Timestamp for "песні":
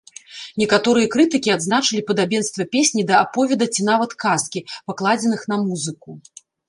2.77-3.05